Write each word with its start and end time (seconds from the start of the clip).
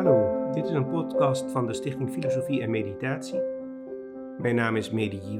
Hallo, 0.00 0.50
dit 0.52 0.64
is 0.64 0.70
een 0.70 0.88
podcast 0.88 1.50
van 1.50 1.66
de 1.66 1.74
Stichting 1.74 2.10
Filosofie 2.10 2.62
en 2.62 2.70
Meditatie. 2.70 3.40
Mijn 4.38 4.54
naam 4.54 4.76
is 4.76 4.90
Medi 4.90 5.38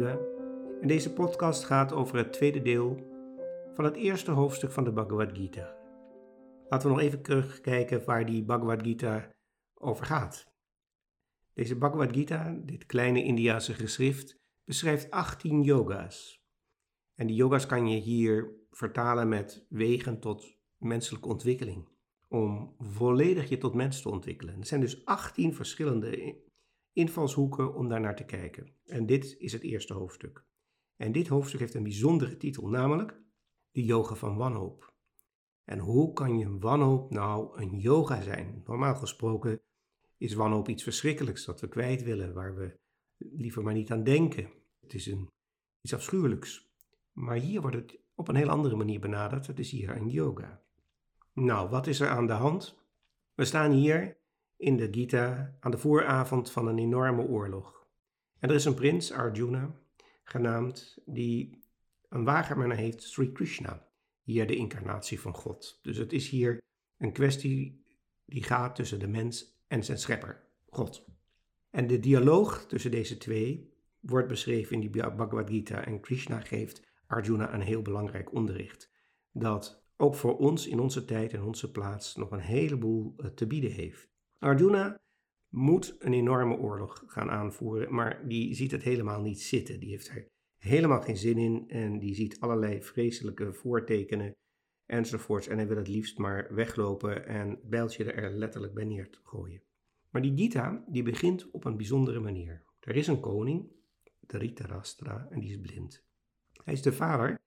en 0.81 0.89
deze 0.89 1.13
podcast 1.13 1.65
gaat 1.65 1.93
over 1.93 2.17
het 2.17 2.33
tweede 2.33 2.63
deel 2.63 2.97
van 3.75 3.85
het 3.85 3.97
eerste 3.97 4.31
hoofdstuk 4.31 4.71
van 4.71 4.85
de 4.85 4.93
Bhagavad 4.93 5.31
Gita. 5.33 5.77
Laten 6.69 6.89
we 6.89 6.95
nog 6.95 7.05
even 7.05 7.23
terugkijken 7.23 8.05
waar 8.05 8.27
die 8.27 8.45
Bhagavad 8.45 8.83
Gita 8.83 9.31
over 9.75 10.07
gaat. 10.07 10.47
Deze 11.55 11.77
Bhagavad 11.77 12.13
Gita, 12.13 12.57
dit 12.65 12.87
kleine 12.87 13.25
Indiase 13.25 13.75
geschrift, 13.75 14.37
beschrijft 14.65 15.11
18 15.11 15.63
yoga's. 15.63 16.43
En 17.15 17.27
die 17.27 17.37
yoga's 17.37 17.67
kan 17.67 17.89
je 17.89 17.97
hier 17.97 18.51
vertalen 18.71 19.29
met 19.29 19.67
wegen 19.69 20.21
tot 20.21 20.59
menselijke 20.79 21.29
ontwikkeling 21.29 21.89
om 22.31 22.75
volledig 22.79 23.49
je 23.49 23.59
tot 23.59 23.75
mens 23.75 24.03
te 24.03 24.09
ontwikkelen. 24.09 24.61
Er 24.61 24.67
zijn 24.67 24.81
dus 24.81 25.05
18 25.05 25.55
verschillende 25.55 26.37
invalshoeken 26.93 27.75
om 27.75 27.89
daar 27.89 28.01
naar 28.01 28.17
te 28.17 28.25
kijken. 28.25 28.75
En 28.85 29.07
dit 29.07 29.37
is 29.39 29.53
het 29.53 29.63
eerste 29.63 29.95
hoofdstuk. 29.95 30.45
En 30.97 31.13
dit 31.13 31.29
hoofdstuk 31.29 31.61
heeft 31.61 31.75
een 31.75 31.83
bijzondere 31.83 32.37
titel, 32.37 32.69
namelijk 32.69 33.21
de 33.71 33.85
yoga 33.85 34.15
van 34.15 34.37
wanhoop. 34.37 34.95
En 35.65 35.79
hoe 35.79 36.13
kan 36.13 36.39
je 36.39 36.59
wanhoop 36.59 37.11
nou 37.11 37.61
een 37.63 37.79
yoga 37.79 38.23
zijn? 38.23 38.63
Normaal 38.65 38.95
gesproken 38.95 39.61
is 40.17 40.35
wanhoop 40.35 40.69
iets 40.69 40.83
verschrikkelijks 40.83 41.45
dat 41.45 41.61
we 41.61 41.69
kwijt 41.69 42.03
willen, 42.03 42.35
waar 42.35 42.55
we 42.55 42.79
liever 43.17 43.63
maar 43.63 43.75
niet 43.75 43.91
aan 43.91 44.05
denken. 44.05 44.51
Het 44.81 44.95
is 44.95 45.07
een, 45.07 45.29
iets 45.81 45.95
afschuwelijks. 45.95 46.71
Maar 47.13 47.37
hier 47.37 47.61
wordt 47.61 47.77
het 47.77 47.99
op 48.15 48.29
een 48.29 48.37
heel 48.37 48.49
andere 48.49 48.77
manier 48.77 49.01
benaderd. 49.01 49.47
Het 49.47 49.59
is 49.59 49.71
hier 49.71 49.97
een 49.97 50.09
yoga. 50.09 50.63
Nou, 51.33 51.69
wat 51.69 51.87
is 51.87 52.01
er 52.01 52.09
aan 52.09 52.27
de 52.27 52.33
hand? 52.33 52.79
We 53.35 53.45
staan 53.45 53.71
hier 53.71 54.17
in 54.57 54.77
de 54.77 54.89
Gita 54.91 55.57
aan 55.61 55.71
de 55.71 55.79
vooravond 55.79 56.51
van 56.51 56.67
een 56.67 56.79
enorme 56.79 57.23
oorlog. 57.23 57.87
En 58.39 58.49
er 58.49 58.55
is 58.55 58.65
een 58.65 58.75
prins, 58.75 59.13
Arjuna, 59.13 59.75
genaamd, 60.25 60.99
die 61.05 61.65
een 62.09 62.25
wagenman 62.25 62.71
heeft, 62.71 63.03
Sri 63.03 63.33
Krishna. 63.33 63.89
Hier 64.23 64.47
de 64.47 64.57
incarnatie 64.57 65.21
van 65.21 65.35
God. 65.35 65.79
Dus 65.83 65.97
het 65.97 66.13
is 66.13 66.29
hier 66.29 66.63
een 66.99 67.13
kwestie 67.13 67.85
die 68.25 68.43
gaat 68.43 68.75
tussen 68.75 68.99
de 68.99 69.09
mens 69.09 69.59
en 69.69 69.85
zijn 69.85 69.99
schepper, 69.99 70.45
God. 70.69 71.05
En 71.71 71.87
de 71.87 72.01
dialoog 72.01 72.67
tussen 72.67 72.91
deze 72.91 73.17
twee 73.17 73.75
wordt 74.01 74.29
beschreven 74.29 74.75
in 74.75 74.81
die 74.81 74.91
Bhagavad 74.91 75.51
Gita 75.51 75.85
en 75.85 76.01
Krishna 76.01 76.41
geeft 76.41 76.83
Arjuna 77.07 77.55
een 77.55 77.61
heel 77.61 77.83
belangrijk 77.83 78.33
onderricht. 78.33 78.91
Dat 79.33 79.85
ook 80.01 80.15
voor 80.15 80.37
ons 80.37 80.67
in 80.67 80.81
onze 80.81 81.05
tijd 81.05 81.33
en 81.33 81.43
onze 81.43 81.71
plaats 81.71 82.17
nog 82.17 82.31
een 82.31 82.41
heleboel 82.41 83.15
eh, 83.17 83.27
te 83.27 83.47
bieden 83.47 83.71
heeft. 83.71 84.09
Arjuna 84.39 85.01
moet 85.49 85.97
een 85.99 86.13
enorme 86.13 86.57
oorlog 86.57 87.03
gaan 87.07 87.31
aanvoeren, 87.31 87.95
maar 87.95 88.29
die 88.29 88.55
ziet 88.55 88.71
het 88.71 88.83
helemaal 88.83 89.21
niet 89.21 89.41
zitten. 89.41 89.81
Die 89.81 89.91
heeft 89.91 90.09
er 90.09 90.29
helemaal 90.57 91.01
geen 91.01 91.17
zin 91.17 91.39
in 91.39 91.69
en 91.69 91.99
die 91.99 92.15
ziet 92.15 92.41
allerlei 92.41 92.83
vreselijke 92.83 93.53
voortekenen 93.53 94.37
enzovoorts. 94.87 95.47
En 95.47 95.57
hij 95.57 95.69
wil 95.69 95.77
het 95.77 95.89
liefst 95.89 96.19
maar 96.19 96.55
weglopen 96.55 97.27
en 97.27 97.51
het 97.51 97.69
bijltje 97.69 98.13
er 98.13 98.31
letterlijk 98.31 98.75
bij 98.75 98.85
neer 98.85 99.11
gooien. 99.23 99.63
Maar 100.11 100.23
die 100.23 100.37
Gita, 100.37 100.85
die 100.89 101.03
begint 101.03 101.51
op 101.51 101.65
een 101.65 101.77
bijzondere 101.77 102.21
manier. 102.21 102.65
Er 102.81 102.97
is 102.97 103.07
een 103.07 103.21
koning, 103.21 103.71
Dhritarashtra, 104.27 105.27
en 105.31 105.41
die 105.41 105.51
is 105.51 105.61
blind. 105.61 106.05
Hij 106.65 106.75
is 106.75 106.83
de 106.83 106.93
vader 106.93 107.40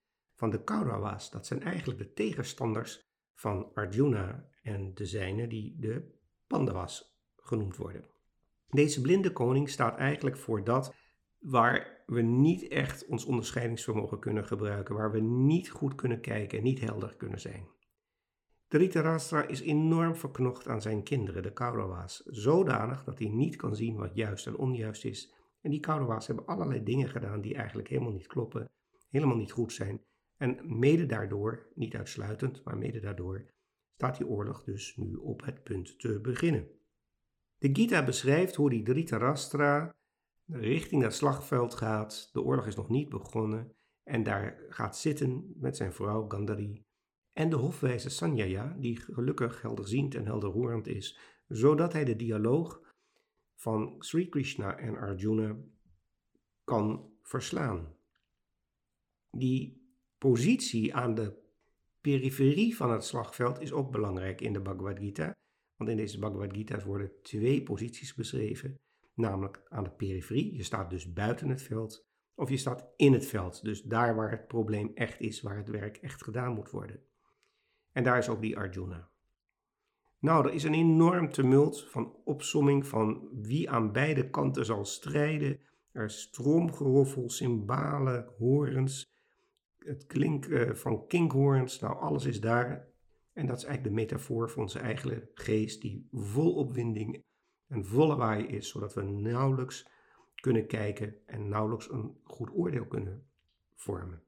van 0.43 0.51
de 0.51 0.63
Kaurawas. 0.63 1.29
Dat 1.29 1.45
zijn 1.45 1.61
eigenlijk 1.61 1.99
de 1.99 2.13
tegenstanders 2.13 3.05
van 3.35 3.73
Arjuna 3.73 4.49
en 4.61 4.93
de 4.93 5.05
zijne 5.05 5.47
die 5.47 5.75
de 5.79 6.11
Pandavas 6.47 7.17
genoemd 7.35 7.75
worden. 7.75 8.05
Deze 8.69 9.01
blinde 9.01 9.31
koning 9.31 9.69
staat 9.69 9.97
eigenlijk 9.97 10.37
voor 10.37 10.63
dat 10.63 10.95
waar 11.39 12.03
we 12.05 12.21
niet 12.21 12.67
echt 12.67 13.05
ons 13.05 13.25
onderscheidingsvermogen 13.25 14.19
kunnen 14.19 14.45
gebruiken, 14.45 14.95
waar 14.95 15.11
we 15.11 15.19
niet 15.21 15.69
goed 15.69 15.95
kunnen 15.95 16.21
kijken 16.21 16.57
en 16.57 16.63
niet 16.63 16.79
helder 16.79 17.15
kunnen 17.15 17.39
zijn. 17.39 17.67
Dhritarashtra 18.67 19.47
is 19.47 19.61
enorm 19.61 20.15
verknocht 20.15 20.67
aan 20.67 20.81
zijn 20.81 21.03
kinderen, 21.03 21.43
de 21.43 21.53
Kaurawas, 21.53 22.23
zodanig 22.25 23.03
dat 23.03 23.19
hij 23.19 23.27
niet 23.27 23.55
kan 23.55 23.75
zien 23.75 23.95
wat 23.95 24.15
juist 24.15 24.47
en 24.47 24.57
onjuist 24.57 25.05
is. 25.05 25.33
En 25.61 25.69
die 25.69 25.79
Kaurawas 25.79 26.27
hebben 26.27 26.45
allerlei 26.45 26.83
dingen 26.83 27.09
gedaan 27.09 27.41
die 27.41 27.55
eigenlijk 27.55 27.87
helemaal 27.87 28.11
niet 28.11 28.27
kloppen, 28.27 28.71
helemaal 29.09 29.37
niet 29.37 29.51
goed 29.51 29.73
zijn. 29.73 30.01
En 30.37 30.79
mede 30.79 31.05
daardoor, 31.05 31.67
niet 31.75 31.95
uitsluitend, 31.95 32.63
maar 32.63 32.77
mede 32.77 32.99
daardoor, 32.99 33.45
staat 33.95 34.17
die 34.17 34.27
oorlog 34.27 34.63
dus 34.63 34.95
nu 34.97 35.15
op 35.15 35.45
het 35.45 35.63
punt 35.63 35.99
te 35.99 36.19
beginnen. 36.19 36.67
De 37.57 37.69
Gita 37.73 38.03
beschrijft 38.03 38.55
hoe 38.55 38.69
die 38.69 38.83
Dhritarashtra 38.83 39.95
richting 40.45 41.01
dat 41.01 41.13
slagveld 41.13 41.73
gaat. 41.73 42.29
De 42.33 42.41
oorlog 42.41 42.67
is 42.67 42.75
nog 42.75 42.89
niet 42.89 43.09
begonnen 43.09 43.75
en 44.03 44.23
daar 44.23 44.65
gaat 44.69 44.97
zitten 44.97 45.53
met 45.55 45.77
zijn 45.77 45.93
vrouw 45.93 46.27
Gandhari 46.27 46.85
en 47.33 47.49
de 47.49 47.55
hofwijze 47.55 48.09
Sanjaya, 48.09 48.75
die 48.79 48.95
gelukkig 48.95 49.61
helderziend 49.61 50.15
en 50.15 50.25
helderhorend 50.25 50.87
is, 50.87 51.19
zodat 51.47 51.93
hij 51.93 52.03
de 52.05 52.15
dialoog 52.15 52.81
van 53.55 53.95
Sri 53.99 54.29
Krishna 54.29 54.77
en 54.77 54.97
Arjuna 54.97 55.55
kan 56.63 57.11
verslaan. 57.21 57.95
Die 59.31 59.82
positie 60.23 60.95
aan 60.95 61.15
de 61.15 61.33
periferie 62.01 62.75
van 62.75 62.91
het 62.91 63.03
slagveld 63.03 63.61
is 63.61 63.71
ook 63.71 63.91
belangrijk 63.91 64.41
in 64.41 64.53
de 64.53 64.61
Bhagavad 64.61 64.99
Gita. 64.99 65.35
Want 65.75 65.89
in 65.89 65.97
deze 65.97 66.19
Bhagavad 66.19 66.53
Gita's 66.53 66.83
worden 66.83 67.11
twee 67.21 67.63
posities 67.63 68.13
beschreven. 68.13 68.79
Namelijk 69.13 69.63
aan 69.69 69.83
de 69.83 69.89
periferie, 69.89 70.55
je 70.55 70.63
staat 70.63 70.89
dus 70.89 71.13
buiten 71.13 71.49
het 71.49 71.61
veld, 71.61 72.05
of 72.35 72.49
je 72.49 72.57
staat 72.57 72.87
in 72.95 73.13
het 73.13 73.25
veld. 73.25 73.63
Dus 73.63 73.81
daar 73.81 74.15
waar 74.15 74.31
het 74.31 74.47
probleem 74.47 74.91
echt 74.93 75.19
is, 75.19 75.41
waar 75.41 75.57
het 75.57 75.69
werk 75.69 75.97
echt 75.97 76.23
gedaan 76.23 76.53
moet 76.53 76.69
worden. 76.69 76.99
En 77.91 78.03
daar 78.03 78.17
is 78.17 78.29
ook 78.29 78.41
die 78.41 78.57
Arjuna. 78.57 79.09
Nou, 80.19 80.47
er 80.47 80.53
is 80.53 80.63
een 80.63 80.73
enorm 80.73 81.29
tumult 81.29 81.89
van 81.89 82.15
opsomming 82.23 82.87
van 82.87 83.29
wie 83.31 83.69
aan 83.69 83.91
beide 83.91 84.29
kanten 84.29 84.65
zal 84.65 84.85
strijden. 84.85 85.59
Er 85.91 86.05
is 86.05 86.21
stroomgeroffel, 86.21 87.29
cymbalen, 87.29 88.33
horens, 88.37 89.11
het 89.85 90.05
klinken 90.05 90.77
van 90.77 91.07
kinkhoorns, 91.07 91.79
nou 91.79 91.99
alles 91.99 92.25
is 92.25 92.41
daar. 92.41 92.87
En 93.33 93.45
dat 93.45 93.57
is 93.57 93.63
eigenlijk 93.63 93.95
de 93.95 94.01
metafoor 94.01 94.49
voor 94.49 94.61
onze 94.61 94.79
eigen 94.79 95.29
geest 95.33 95.81
die 95.81 96.07
vol 96.11 96.55
opwinding 96.55 97.23
en 97.67 97.85
volle 97.85 98.15
waai 98.15 98.45
is, 98.45 98.69
zodat 98.69 98.93
we 98.93 99.01
nauwelijks 99.01 99.87
kunnen 100.35 100.67
kijken 100.67 101.15
en 101.25 101.47
nauwelijks 101.47 101.91
een 101.91 102.17
goed 102.23 102.49
oordeel 102.53 102.85
kunnen 102.85 103.27
vormen. 103.75 104.23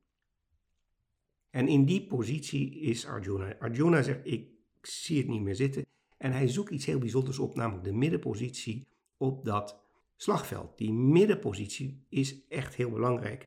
En 1.50 1.68
in 1.68 1.86
die 1.86 2.08
positie 2.08 2.80
is 2.80 3.06
Arjuna. 3.06 3.58
Arjuna 3.60 4.02
zegt, 4.02 4.20
ik 4.24 4.50
zie 4.82 5.18
het 5.18 5.28
niet 5.28 5.42
meer 5.42 5.56
zitten. 5.56 5.86
En 6.18 6.32
hij 6.32 6.48
zoekt 6.48 6.72
iets 6.72 6.86
heel 6.86 7.00
bijzonders 7.00 7.40
op, 7.40 7.56
namelijk 7.56 7.84
de 7.84 7.94
middenpositie 7.94 8.88
op 9.18 9.46
dat 9.46 9.84
slagveld. 10.16 10.78
Die 10.78 10.94
middenpositie 10.94 12.06
is 12.10 12.48
echt 12.48 12.76
heel 12.76 12.90
belangrijk 12.90 13.46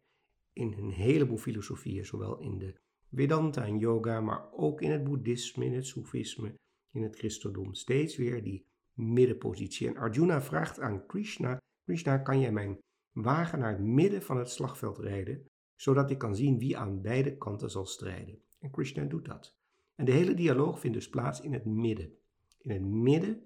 in 0.59 0.75
een 0.79 0.91
heleboel 0.91 1.39
filosofieën, 1.39 2.07
zowel 2.07 2.39
in 2.39 2.59
de 2.59 2.75
Vedanta 3.13 3.65
en 3.65 3.79
yoga, 3.79 4.21
maar 4.21 4.53
ook 4.53 4.81
in 4.81 4.91
het 4.91 5.05
boeddhisme, 5.05 5.65
in 5.65 5.75
het 5.75 5.87
soefisme, 5.87 6.55
in 6.93 7.03
het 7.03 7.17
christendom. 7.17 7.75
Steeds 7.75 8.17
weer 8.17 8.43
die 8.43 8.67
middenpositie. 8.93 9.89
En 9.89 9.97
Arjuna 9.97 10.43
vraagt 10.43 10.81
aan 10.81 11.07
Krishna, 11.07 11.59
Krishna, 11.85 12.19
kan 12.19 12.41
jij 12.41 12.53
mijn 12.53 12.79
wagen 13.13 13.59
naar 13.59 13.71
het 13.71 13.81
midden 13.81 14.23
van 14.23 14.39
het 14.39 14.51
slagveld 14.51 14.99
rijden, 14.99 15.47
zodat 15.77 16.11
ik 16.11 16.19
kan 16.19 16.37
zien 16.37 16.59
wie 16.59 16.77
aan 16.77 17.01
beide 17.01 17.37
kanten 17.37 17.71
zal 17.71 17.87
strijden. 17.87 18.43
En 18.61 18.71
Krishna 18.71 19.05
doet 19.05 19.25
dat. 19.25 19.57
En 19.95 20.05
de 20.05 20.13
hele 20.13 20.35
dialoog 20.35 20.81
vindt 20.81 20.97
dus 20.97 21.09
plaats 21.09 21.41
in 21.41 21.53
het 21.53 21.65
midden. 21.65 22.13
In 22.59 22.71
het 22.71 22.83
midden 22.83 23.43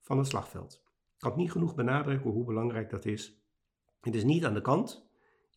van 0.00 0.18
het 0.18 0.26
slagveld. 0.26 0.82
Ik 1.14 1.18
kan 1.18 1.30
het 1.30 1.40
niet 1.40 1.52
genoeg 1.52 1.74
benadrukken 1.74 2.30
hoe 2.30 2.44
belangrijk 2.44 2.90
dat 2.90 3.04
is. 3.04 3.42
Het 4.00 4.14
is 4.14 4.24
niet 4.24 4.44
aan 4.44 4.54
de 4.54 4.60
kant, 4.60 5.07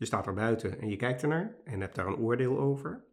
je 0.02 0.08
staat 0.08 0.28
er 0.28 0.34
buiten 0.34 0.80
en 0.80 0.90
je 0.90 0.96
kijkt 0.96 1.22
ernaar 1.22 1.56
en 1.64 1.82
hebt 1.82 1.96
daar 1.96 2.08
een 2.08 2.18
oordeel 2.18 2.60
over. 2.60 3.06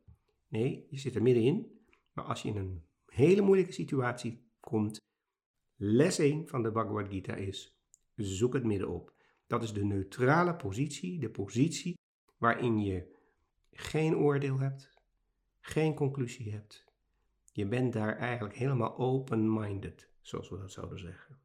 Nee, 0.48 0.86
je 0.90 0.98
zit 0.98 1.14
er 1.14 1.22
middenin. 1.22 1.80
Maar 2.12 2.24
als 2.24 2.42
je 2.42 2.48
in 2.48 2.56
een 2.56 2.84
hele 3.06 3.40
moeilijke 3.40 3.72
situatie 3.72 4.50
komt, 4.60 5.00
les 5.76 6.18
1 6.18 6.48
van 6.48 6.62
de 6.62 6.72
Bhagavad 6.72 7.08
Gita 7.08 7.34
is: 7.34 7.78
zoek 8.14 8.54
het 8.54 8.64
midden 8.64 8.88
op. 8.88 9.14
Dat 9.46 9.62
is 9.62 9.72
de 9.72 9.84
neutrale 9.84 10.56
positie, 10.56 11.20
de 11.20 11.30
positie 11.30 11.98
waarin 12.36 12.80
je 12.80 13.16
geen 13.72 14.16
oordeel 14.16 14.58
hebt, 14.58 14.90
geen 15.60 15.94
conclusie 15.94 16.52
hebt. 16.52 16.84
Je 17.52 17.66
bent 17.66 17.92
daar 17.92 18.16
eigenlijk 18.16 18.56
helemaal 18.56 18.98
open-minded, 18.98 20.08
zoals 20.20 20.48
we 20.48 20.58
dat 20.58 20.72
zouden 20.72 20.98
zeggen. 20.98 21.38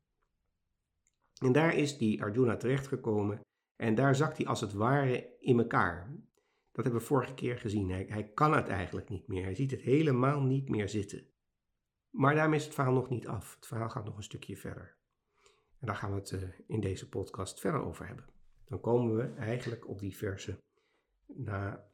En 1.38 1.52
daar 1.52 1.76
is 1.76 1.98
die 1.98 2.24
Arjuna 2.24 2.58
terechtgekomen 2.58 3.42
en 3.76 3.96
daar 3.96 4.16
zakt 4.16 4.38
hij 4.38 4.46
als 4.46 4.62
het 4.62 4.74
ware 4.74 5.36
in 5.40 5.60
elkaar. 5.60 6.12
Dat 6.72 6.84
hebben 6.84 7.02
we 7.02 7.08
vorige 7.08 7.34
keer 7.34 7.58
gezien. 7.58 7.90
Hij, 7.90 8.32
kan 8.34 8.54
het 8.54 8.68
eigenlijk 8.68 9.10
niet 9.10 9.28
meer. 9.28 9.44
Hij 9.44 9.56
ziet 9.56 9.72
het 9.72 9.82
helemaal 9.82 10.42
niet 10.42 10.70
meer 10.70 10.90
zitten. 10.90 11.28
Maar 12.10 12.36
daarmee 12.36 12.60
is 12.60 12.66
het 12.66 12.74
verhaal 12.74 12.94
nog 12.94 13.10
niet 13.10 13.28
af. 13.28 13.56
Het 13.56 13.68
verhaal 13.68 13.90
gaat 13.90 14.06
nog 14.06 14.18
een 14.18 14.24
stukje 14.24 14.58
verder. 14.58 14.98
En 15.80 15.88
daar 15.88 15.96
gaan 15.96 16.10
we 16.14 16.20
het 16.20 16.32
eh, 16.32 16.42
in 16.68 16.80
deze 16.80 17.10
podcast 17.10 17.60
verder 17.60 17.82
over 17.82 18.08
hebben. 18.08 18.26
Dan 18.66 18.80
komen 18.80 19.16
we 19.16 19.34
eigenlijk 19.34 19.88
op 19.88 20.00
die 20.00 20.16
versen 20.16 20.58
na 21.26 21.92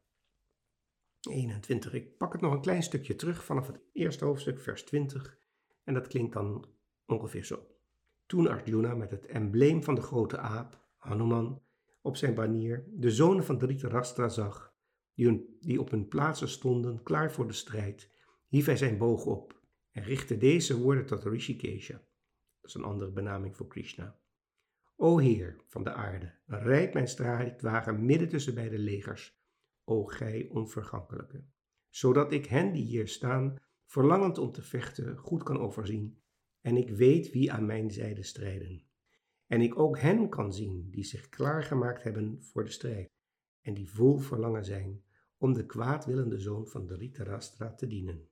21. 1.30 1.94
Ik 1.94 2.18
pak 2.18 2.32
het 2.32 2.42
nog 2.42 2.54
een 2.54 2.62
klein 2.62 2.84
stukje 2.84 3.16
terug 3.16 3.44
vanaf 3.44 3.68
het 3.68 3.80
eerste 3.94 4.26
hoofdstuk, 4.26 4.60
vers 4.60 4.84
20. 4.84 5.38
En 5.84 5.94
dat 5.94 6.08
klinkt 6.08 6.34
dan 6.34 6.68
ongeveer 7.06 7.46
zo. 7.46 7.68
Toen 8.26 8.48
Arjuna 8.48 8.96
met 8.96 9.12
het 9.12 9.26
embleem 9.26 9.84
van 9.84 9.96
de 9.96 10.02
grote 10.02 10.38
aap, 10.38 10.88
Hanuman, 10.98 11.62
op 12.10 12.18
zijn 12.18 12.34
banier 12.34 12.86
de 12.88 13.12
zonen 13.12 13.44
van 13.44 13.58
Dhritarashtra 13.58 14.30
zag, 14.30 14.74
die, 15.14 15.58
die 15.60 15.80
op 15.80 15.90
hun 15.92 16.08
plaatsen 16.08 16.50
stonden, 16.50 17.04
klaar 17.04 17.32
voor 17.32 17.48
de 17.48 17.54
strijd, 17.54 18.12
hief 18.48 18.66
hij 18.66 18.78
zijn 18.78 18.98
boog 18.98 19.26
op 19.26 19.62
en 19.92 20.04
richtte 20.04 20.38
deze 20.38 20.78
woorden 20.78 21.06
tot 21.06 21.24
Rishikesha. 21.24 21.94
Dat 21.94 22.70
is 22.70 22.74
een 22.74 22.84
andere 22.84 23.12
benaming 23.12 23.56
voor 23.56 23.68
Krishna. 23.68 24.20
O 24.96 25.18
Heer 25.18 25.56
van 25.68 25.84
de 25.84 25.94
aarde, 25.94 26.34
rijd 26.46 26.94
mijn 26.94 27.08
strijdwagen 27.08 28.06
midden 28.06 28.30
tussen 28.30 28.54
beide 28.54 28.80
legers, 28.80 29.40
o 29.84 30.06
gij 30.06 30.48
onvergankelijke, 30.52 31.44
zodat 31.90 32.32
ik 32.32 32.46
hen 32.46 32.72
die 32.72 32.86
hier 32.86 33.08
staan, 33.08 33.56
verlangend 33.86 34.38
om 34.38 34.52
te 34.52 34.62
vechten, 34.62 35.18
goed 35.18 35.44
kan 35.44 35.60
overzien, 35.60 36.22
en 36.62 36.78
ik 36.78 36.90
weet 36.90 37.32
wie 37.32 37.52
aan 37.52 37.66
mijn 37.66 37.92
zijde 37.92 38.24
strijden. 38.24 38.89
En 39.50 39.62
ik 39.62 39.80
ook 39.80 40.00
hen 40.00 40.30
kan 40.30 40.54
zien 40.54 40.90
die 40.92 41.04
zich 41.04 41.30
klaargemaakt 41.30 42.04
hebben 42.04 42.44
voor 42.44 42.64
de 42.64 42.72
strijd, 42.72 43.08
en 43.62 43.74
die 43.74 43.92
vol 43.92 44.18
verlangen 44.18 44.66
zijn 44.66 45.04
om 45.38 45.54
de 45.54 45.66
kwaadwillende 45.66 46.40
zoon 46.40 46.68
van 46.68 46.86
de 46.86 46.96
Ritarastra 46.96 47.74
te 47.74 47.88
dienen. 47.88 48.30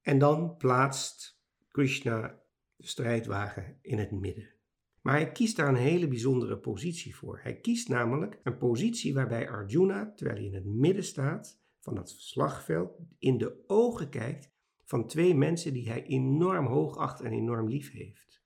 En 0.00 0.18
dan 0.18 0.56
plaatst 0.56 1.40
Krishna 1.68 2.42
de 2.76 2.86
strijdwagen 2.86 3.78
in 3.82 3.98
het 3.98 4.10
midden. 4.10 4.54
Maar 5.00 5.14
hij 5.14 5.32
kiest 5.32 5.56
daar 5.56 5.68
een 5.68 5.74
hele 5.74 6.08
bijzondere 6.08 6.58
positie 6.58 7.16
voor. 7.16 7.38
Hij 7.42 7.60
kiest 7.60 7.88
namelijk 7.88 8.40
een 8.42 8.58
positie 8.58 9.14
waarbij 9.14 9.48
Arjuna, 9.48 10.12
terwijl 10.12 10.38
hij 10.38 10.46
in 10.46 10.54
het 10.54 10.64
midden 10.64 11.04
staat 11.04 11.60
van 11.78 11.94
dat 11.94 12.10
slagveld, 12.10 12.98
in 13.18 13.38
de 13.38 13.64
ogen 13.66 14.08
kijkt 14.08 14.50
van 14.84 15.06
twee 15.06 15.34
mensen 15.34 15.72
die 15.72 15.88
hij 15.88 16.04
enorm 16.04 16.66
hoog 16.66 16.96
acht 16.96 17.20
en 17.20 17.32
enorm 17.32 17.68
lief 17.68 17.92
heeft. 17.92 18.39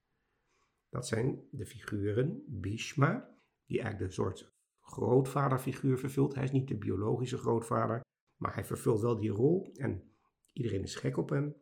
Dat 0.94 1.06
zijn 1.06 1.49
de 1.50 1.67
figuren 1.67 2.44
Bhishma, 2.46 3.37
die 3.67 3.81
eigenlijk 3.81 4.11
de 4.11 4.14
soort 4.14 4.52
grootvaderfiguur 4.81 5.99
vervult. 5.99 6.35
Hij 6.35 6.44
is 6.44 6.50
niet 6.50 6.69
de 6.69 6.79
biologische 6.79 7.38
grootvader, 7.38 8.00
maar 8.41 8.55
hij 8.55 8.64
vervult 8.64 9.00
wel 9.00 9.17
die 9.17 9.31
rol 9.31 9.70
en 9.73 10.14
iedereen 10.52 10.82
is 10.82 10.94
gek 10.94 11.17
op 11.17 11.29
hem. 11.29 11.55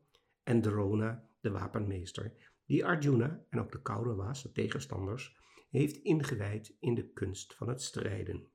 En 0.43 0.63
Drona, 0.63 1.29
de 1.41 1.51
wapenmeester, 1.51 2.53
die 2.65 2.87
Arjuna 2.87 3.45
en 3.49 3.61
ook 3.61 3.73
de 3.73 3.83
Kauravas, 3.83 4.43
de 4.43 4.53
tegenstanders, 4.53 5.37
heeft 5.71 5.97
ingewijd 5.97 6.77
in 6.79 6.95
de 6.95 7.09
kunst 7.09 7.55
van 7.55 7.69
het 7.69 7.83
strijden. 7.83 8.51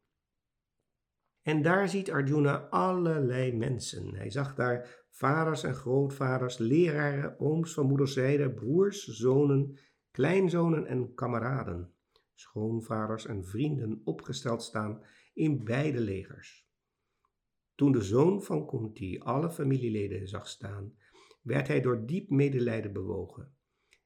En 1.42 1.62
daar 1.62 1.90
ziet 1.90 2.12
Arjuna 2.12 2.58
allerlei 2.70 3.56
mensen. 3.56 4.16
Hij 4.16 4.30
zag 4.30 4.56
daar 4.56 5.06
vaders 5.10 5.64
en 5.64 5.76
grootvaders, 5.76 6.58
leraren, 6.58 7.40
ooms 7.40 7.74
van 7.74 7.88
moederszijde, 7.88 8.54
broers, 8.54 9.04
zonen, 9.04 9.80
kleinzonen 10.18 10.86
en 10.86 11.14
kameraden, 11.14 11.94
schoonvaders 12.34 13.26
en 13.26 13.46
vrienden 13.46 14.02
opgesteld 14.04 14.64
staan 14.64 15.06
in 15.34 15.64
beide 15.64 16.00
legers. 16.00 16.68
Toen 17.76 17.92
de 17.92 18.02
zoon 18.02 18.44
van 18.44 18.68
Kunti 18.68 19.20
alle 19.20 19.52
familieleden 19.52 20.28
zag 20.28 20.48
staan, 20.48 20.98
werd 21.42 21.68
hij 21.68 21.82
door 21.82 22.06
diep 22.06 22.30
medelijden 22.30 22.94
bewogen. 22.94 23.56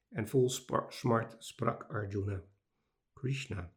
En 0.08 0.28
vol 0.28 0.50
smart 0.88 1.44
sprak 1.44 1.82
Arjuna: 1.82 2.44
Krishna, 3.12 3.72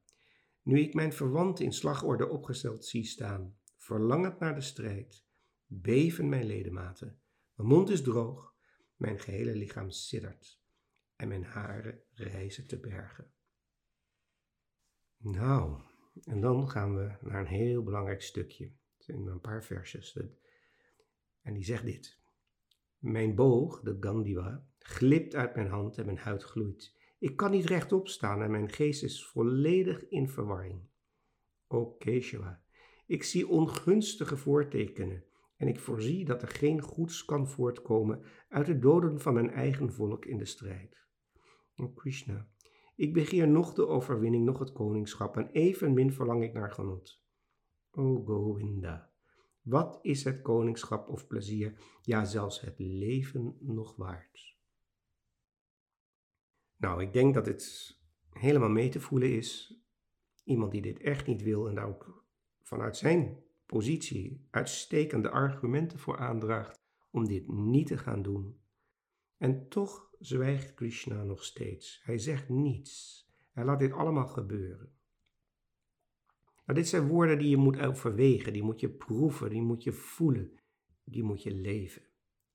nu 0.61 0.79
ik 0.79 0.93
mijn 0.93 1.13
verwant 1.13 1.59
in 1.59 1.73
slagorde 1.73 2.29
opgesteld 2.29 2.85
zie 2.85 3.05
staan, 3.05 3.57
verlangend 3.77 4.39
naar 4.39 4.55
de 4.55 4.61
strijd, 4.61 5.25
beven 5.65 6.29
mijn 6.29 6.45
ledematen. 6.45 7.19
Mijn 7.53 7.69
mond 7.69 7.89
is 7.89 8.01
droog, 8.01 8.55
mijn 8.95 9.19
gehele 9.19 9.55
lichaam 9.55 9.89
siddert 9.89 10.63
en 11.15 11.27
mijn 11.27 11.44
haren 11.44 12.03
rijzen 12.13 12.67
te 12.67 12.79
bergen. 12.79 13.33
Nou, 15.17 15.81
en 16.23 16.41
dan 16.41 16.69
gaan 16.69 16.95
we 16.95 17.17
naar 17.21 17.39
een 17.39 17.45
heel 17.45 17.83
belangrijk 17.83 18.21
stukje. 18.21 18.71
Zijn 18.97 19.27
een 19.27 19.41
paar 19.41 19.63
versjes. 19.63 20.19
En 21.41 21.53
die 21.53 21.63
zegt 21.63 21.85
dit. 21.85 22.19
Mijn 22.97 23.35
boog, 23.35 23.81
de 23.81 23.97
Gandiva, 24.00 24.67
glipt 24.79 25.35
uit 25.35 25.56
mijn 25.56 25.67
hand 25.67 25.97
en 25.97 26.06
mijn 26.06 26.17
huid 26.17 26.44
gloeit. 26.44 26.95
Ik 27.19 27.35
kan 27.35 27.51
niet 27.51 27.65
rechtop 27.65 28.07
staan 28.07 28.41
en 28.41 28.51
mijn 28.51 28.71
geest 28.71 29.03
is 29.03 29.25
volledig 29.25 30.09
in 30.09 30.29
verwarring. 30.29 30.89
O 31.68 31.91
Keshava, 31.91 32.63
ik 33.06 33.23
zie 33.23 33.47
ongunstige 33.47 34.38
voortekenen 34.38 35.25
en 35.57 35.68
ik 35.68 35.79
voorzie 35.79 36.25
dat 36.25 36.41
er 36.41 36.47
geen 36.47 36.81
goeds 36.81 37.25
kan 37.25 37.47
voortkomen 37.47 38.23
uit 38.50 38.68
het 38.68 38.81
doden 38.81 39.19
van 39.19 39.33
mijn 39.33 39.50
eigen 39.50 39.94
volk 39.94 40.25
in 40.25 40.38
de 40.38 40.45
strijd. 40.45 41.05
O 41.77 41.88
Krishna, 41.88 42.48
ik 42.95 43.13
begeer 43.13 43.48
nog 43.48 43.74
de 43.74 43.88
overwinning, 43.88 44.45
nog 44.45 44.60
het 44.60 44.72
koningschap 44.72 45.38
en 45.38 45.50
evenmin 45.50 46.12
verlang 46.12 46.44
ik 46.44 46.54
naar 46.54 46.72
genot. 46.72 47.24
O 47.92 48.24
Govinda, 48.25 49.12
wat 49.62 50.00
is 50.01 50.24
het 50.24 50.42
koningschap 50.42 51.10
of 51.10 51.27
plezier, 51.27 51.81
ja 52.01 52.25
zelfs 52.25 52.62
het 52.62 52.80
leven 52.80 53.57
nog 53.60 53.95
waard? 53.95 54.57
Nou, 56.77 57.01
ik 57.01 57.13
denk 57.13 57.33
dat 57.33 57.45
het 57.45 57.95
helemaal 58.30 58.69
mee 58.69 58.89
te 58.89 59.00
voelen 59.00 59.31
is. 59.31 59.80
Iemand 60.44 60.71
die 60.71 60.81
dit 60.81 61.00
echt 61.00 61.28
niet 61.28 61.42
wil 61.42 61.68
en 61.68 61.75
daar 61.75 61.88
ook 61.88 62.25
vanuit 62.62 62.98
zijn 62.98 63.44
positie 63.66 64.48
uitstekende 64.50 65.30
argumenten 65.30 66.00
voor 66.00 66.18
aandraagt 66.18 66.80
om 67.12 67.28
dit 67.28 67.48
niet 67.48 67.88
te 67.88 67.98
gaan 67.98 68.21
doen. 68.21 68.60
En 69.38 69.69
toch 69.69 70.05
zwijgt 70.19 70.73
Krishna 70.73 71.23
nog 71.23 71.44
steeds. 71.44 72.01
Hij 72.03 72.17
zegt 72.17 72.50
niets. 72.50 73.23
Hij 73.51 73.65
laat 73.65 73.79
dit 73.79 73.91
allemaal 73.91 74.27
gebeuren. 74.27 74.94
Nou, 76.65 76.79
dit 76.79 76.88
zijn 76.88 77.07
woorden 77.07 77.38
die 77.38 77.50
je 77.50 77.57
moet 77.57 77.79
overwegen, 77.79 78.53
die 78.53 78.63
moet 78.63 78.79
je 78.79 78.89
proeven, 78.89 79.50
die 79.50 79.62
moet 79.62 79.83
je 79.83 79.91
voelen, 79.91 80.59
die 81.03 81.23
moet 81.23 81.44
je 81.44 81.53
leven. 81.53 82.01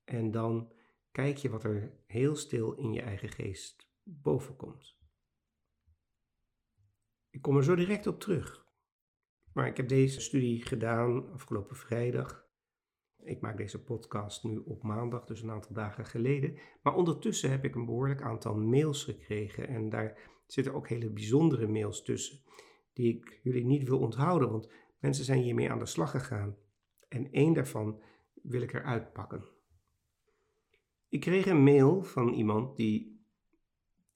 En 0.04 0.30
dan 0.30 0.72
kijk 1.10 1.36
je 1.36 1.50
wat 1.50 1.64
er 1.64 1.92
heel 2.06 2.36
stil 2.36 2.72
in 2.72 2.92
je 2.92 3.00
eigen 3.00 3.28
geest 3.28 3.88
boven 4.02 4.56
komt. 4.56 4.99
Ik 7.30 7.42
kom 7.42 7.56
er 7.56 7.64
zo 7.64 7.75
direct 7.75 8.06
op 8.06 8.20
terug. 8.20 8.68
Maar 9.52 9.66
ik 9.66 9.76
heb 9.76 9.88
deze 9.88 10.20
studie 10.20 10.62
gedaan 10.62 11.32
afgelopen 11.32 11.76
vrijdag. 11.76 12.50
Ik 13.24 13.40
maak 13.40 13.56
deze 13.56 13.82
podcast 13.82 14.44
nu 14.44 14.56
op 14.56 14.82
maandag, 14.82 15.24
dus 15.24 15.42
een 15.42 15.50
aantal 15.50 15.74
dagen 15.74 16.06
geleden. 16.06 16.58
Maar 16.82 16.94
ondertussen 16.94 17.50
heb 17.50 17.64
ik 17.64 17.74
een 17.74 17.84
behoorlijk 17.84 18.22
aantal 18.22 18.56
mails 18.56 19.04
gekregen. 19.04 19.68
En 19.68 19.88
daar 19.88 20.18
zitten 20.46 20.74
ook 20.74 20.88
hele 20.88 21.10
bijzondere 21.10 21.66
mails 21.66 22.02
tussen, 22.02 22.38
die 22.92 23.16
ik 23.16 23.40
jullie 23.42 23.64
niet 23.64 23.88
wil 23.88 23.98
onthouden, 23.98 24.50
want 24.50 24.72
mensen 24.98 25.24
zijn 25.24 25.42
hiermee 25.42 25.70
aan 25.70 25.78
de 25.78 25.86
slag 25.86 26.10
gegaan. 26.10 26.56
En 27.08 27.32
één 27.32 27.52
daarvan 27.52 28.02
wil 28.42 28.62
ik 28.62 28.72
eruit 28.72 29.12
pakken. 29.12 29.44
Ik 31.08 31.20
kreeg 31.20 31.46
een 31.46 31.62
mail 31.62 32.02
van 32.02 32.32
iemand 32.32 32.76
die 32.76 33.24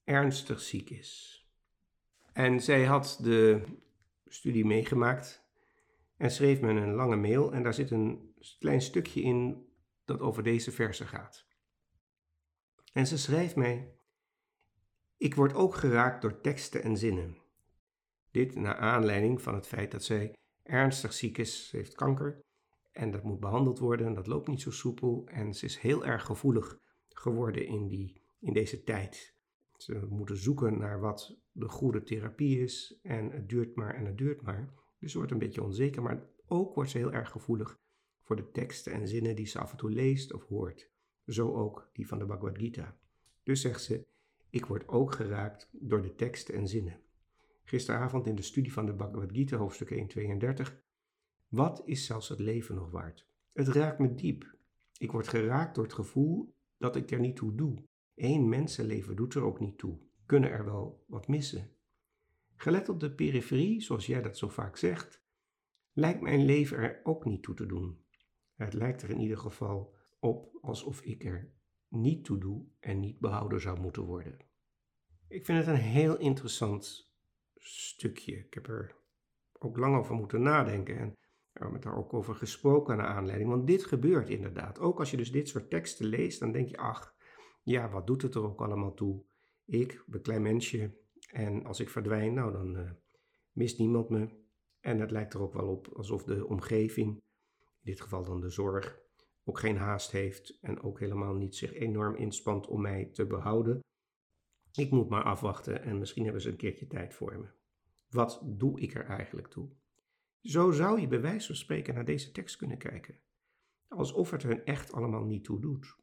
ernstig 0.05 0.61
ziek 0.61 0.91
is. 0.91 1.43
En 2.33 2.61
zij 2.61 2.85
had 2.85 3.19
de 3.23 3.63
studie 4.27 4.65
meegemaakt 4.65 5.44
en 6.25 6.31
schreef 6.31 6.61
me 6.61 6.69
een 6.69 6.95
lange 6.95 7.17
mail 7.17 7.53
en 7.53 7.63
daar 7.63 7.75
zit 7.75 7.91
een 7.91 8.35
klein 8.59 8.81
stukje 8.81 9.23
in 9.23 9.69
dat 10.05 10.21
over 10.21 10.43
deze 10.43 10.73
verse 10.73 11.07
gaat. 11.07 11.47
En 12.93 13.07
ze 13.07 13.19
schrijft 13.19 13.57
mij: 13.57 13.99
Ik 15.17 15.35
word 15.35 15.55
ook 15.55 15.75
geraakt 15.75 16.23
door 16.23 16.41
teksten 16.41 16.83
en 16.83 16.97
zinnen. 16.97 17.37
Dit 18.31 18.55
naar 18.55 18.77
aanleiding 18.77 19.43
van 19.43 19.55
het 19.55 19.67
feit 19.67 19.91
dat 19.91 20.05
zij 20.05 20.33
ernstig 20.63 21.13
ziek 21.13 21.39
is, 21.39 21.69
ze 21.69 21.77
heeft 21.77 21.95
kanker 21.95 22.41
en 22.93 23.11
dat 23.11 23.23
moet 23.23 23.41
behandeld 23.41 23.79
worden 23.79 24.07
en 24.07 24.15
dat 24.15 24.27
loopt 24.27 24.49
niet 24.49 24.61
zo 24.61 24.71
soepel 24.71 25.27
en 25.27 25.55
ze 25.55 25.65
is 25.65 25.79
heel 25.79 26.05
erg 26.05 26.25
gevoelig 26.25 26.79
geworden 27.09 27.67
in, 27.67 27.89
die, 27.89 28.23
in 28.41 28.53
deze 28.53 28.83
tijd. 28.83 29.35
Ze 29.77 30.07
moeten 30.09 30.37
zoeken 30.37 30.79
naar 30.79 31.01
wat 31.01 31.39
de 31.53 31.69
goede 31.69 32.03
therapie 32.03 32.61
is 32.61 32.99
en 33.03 33.31
het 33.31 33.49
duurt 33.49 33.77
maar 33.77 33.95
en 33.95 34.05
het 34.05 34.19
duurt 34.19 34.43
maar. 34.43 34.83
Dus 34.99 35.13
ze 35.13 35.17
wordt 35.17 35.33
een 35.33 35.39
beetje 35.39 35.63
onzeker, 35.63 36.03
maar 36.03 36.27
ook 36.47 36.75
wordt 36.75 36.91
ze 36.91 36.99
heel 36.99 37.13
erg 37.13 37.31
gevoelig 37.31 37.79
voor 38.23 38.37
de 38.37 38.51
teksten 38.51 38.93
en 38.93 39.09
zinnen 39.09 39.37
die 39.37 39.47
ze 39.47 39.59
af 39.59 39.71
en 39.71 39.77
toe 39.77 39.91
leest 39.91 40.33
of 40.33 40.47
hoort. 40.47 40.91
Zo 41.27 41.55
ook 41.55 41.91
die 41.93 42.07
van 42.07 42.19
de 42.19 42.27
Bhagavad 42.27 42.59
Gita. 42.59 42.97
Dus 43.43 43.61
zegt 43.61 43.83
ze, 43.83 44.07
ik 44.51 44.67
word 44.67 44.89
ook 44.89 45.13
geraakt 45.13 45.69
door 45.73 46.03
de 46.03 46.15
teksten 46.15 46.55
en 46.55 46.69
zinnen. 46.69 47.01
Gisteravond 47.65 48.27
in 48.27 48.35
de 48.35 48.43
studie 48.43 48.73
van 48.73 48.87
de 48.87 48.95
Bhagavad 48.95 49.33
Gita, 49.33 49.57
hoofdstuk 49.57 49.89
132. 49.89 50.83
Wat 51.49 51.83
is 51.85 52.07
zelfs 52.07 52.29
het 52.29 52.39
leven 52.39 52.75
nog 52.75 52.91
waard? 52.91 53.27
Het 53.53 53.69
raakt 53.69 53.99
me 53.99 54.15
diep. 54.15 54.57
Ik 54.99 55.13
word 55.13 55.29
geraakt 55.29 55.75
door 55.75 55.85
het 55.85 55.93
gevoel 55.93 56.55
dat 56.79 56.97
ik 56.97 57.11
er 57.11 57.21
niet 57.21 57.37
toe 57.37 57.55
doe. 57.55 57.85
Eén 58.15 58.49
mensenleven 58.49 59.17
doet 59.17 59.35
er 59.35 59.43
ook 59.43 59.61
niet 59.61 59.79
toe. 59.79 59.99
Kunnen 60.27 60.51
er 60.51 60.65
wel 60.65 61.05
wat 61.07 61.29
missen. 61.29 61.71
Gelet 62.57 62.89
op 62.89 63.01
de 63.01 63.15
periferie, 63.15 63.81
zoals 63.81 64.07
jij 64.07 64.23
dat 64.23 64.39
zo 64.39 64.49
vaak 64.49 64.77
zegt, 64.77 65.23
lijkt 65.93 66.21
mijn 66.21 66.45
leven 66.45 66.77
er 66.77 67.01
ook 67.03 67.25
niet 67.25 67.43
toe 67.43 67.55
te 67.55 67.67
doen. 67.67 68.05
Het 68.55 68.73
lijkt 68.73 69.03
er 69.03 69.11
in 69.11 69.21
ieder 69.21 69.39
geval 69.39 69.95
op 70.19 70.59
alsof 70.61 71.01
ik 71.01 71.25
er 71.25 71.53
niet 71.89 72.25
toe 72.25 72.39
doe 72.39 72.65
en 72.81 73.01
niet 73.01 73.19
behouden 73.19 73.61
zou 73.61 73.81
moeten 73.81 74.03
worden. 74.03 74.39
Ik 75.29 75.45
vind 75.45 75.59
het 75.59 75.67
een 75.67 75.83
heel 75.83 76.19
interessant 76.19 77.13
stukje. 77.57 78.37
Ik 78.37 78.55
heb 78.55 78.69
er 78.69 78.95
ook 79.53 79.77
lang 79.77 79.97
over 79.97 80.15
moeten 80.15 80.43
nadenken 80.43 80.99
en 80.99 81.17
we 81.53 81.61
hebben 81.61 81.81
daar 81.81 81.97
ook 81.97 82.15
over 82.15 82.35
gesproken 82.35 82.97
naar 82.97 83.07
aanleiding. 83.07 83.51
Want 83.51 83.67
dit 83.67 83.85
gebeurt 83.85 84.29
inderdaad. 84.29 84.79
Ook 84.79 84.99
als 84.99 85.11
je 85.11 85.17
dus 85.17 85.33
dit 85.33 85.49
soort 85.49 85.71
teksten 85.71 86.07
leest, 86.07 86.41
dan 86.41 86.53
denk 86.53 86.69
je, 86.69 86.77
ach, 86.77 87.15
ja, 87.63 87.91
wat 87.91 88.07
doet 88.07 88.23
het 88.23 88.35
er 88.35 88.43
ook 88.43 88.61
allemaal 88.61 88.95
toe? 88.95 89.23
Ik, 89.65 90.05
een 90.11 90.23
klein 90.23 90.43
mensje, 90.43 90.95
en 91.35 91.65
als 91.65 91.81
ik 91.81 91.89
verdwijn, 91.89 92.35
nou 92.35 92.53
dan 92.53 92.77
uh, 92.77 92.91
mist 93.53 93.79
niemand 93.79 94.09
me. 94.09 94.29
En 94.81 95.01
het 95.01 95.11
lijkt 95.11 95.35
er 95.35 95.41
ook 95.41 95.53
wel 95.53 95.69
op 95.69 95.89
alsof 95.89 96.25
de 96.25 96.47
omgeving, 96.47 97.09
in 97.59 97.81
dit 97.83 98.01
geval 98.01 98.25
dan 98.25 98.41
de 98.41 98.51
zorg, 98.51 99.01
ook 99.45 99.59
geen 99.59 99.77
haast 99.77 100.11
heeft 100.11 100.59
en 100.61 100.83
ook 100.83 101.01
helemaal 101.01 101.35
niet 101.35 101.57
zich 101.57 101.73
enorm 101.73 102.17
inspant 102.17 102.67
om 102.67 102.81
mij 102.81 103.05
te 103.05 103.27
behouden. 103.27 103.81
Ik 104.73 104.91
moet 104.91 105.09
maar 105.09 105.23
afwachten 105.23 105.83
en 105.83 105.99
misschien 105.99 106.25
hebben 106.25 106.43
ze 106.43 106.51
een 106.51 106.57
keertje 106.57 106.87
tijd 106.87 107.15
voor 107.15 107.39
me. 107.39 107.49
Wat 108.09 108.41
doe 108.45 108.81
ik 108.81 108.95
er 108.95 109.05
eigenlijk 109.05 109.49
toe? 109.49 109.71
Zo 110.41 110.71
zou 110.71 111.01
je 111.01 111.09
bij 111.09 111.21
wijze 111.21 111.47
van 111.47 111.57
spreken 111.57 111.95
naar 111.95 112.05
deze 112.05 112.33
tekst 112.33 112.57
kunnen 112.57 112.79
kijken. 112.79 113.21
Alsof 113.89 114.31
het 114.31 114.43
er 114.43 114.65
echt 114.65 114.93
allemaal 114.93 115.25
niet 115.25 115.45
toe 115.45 115.61
doet. 115.61 115.97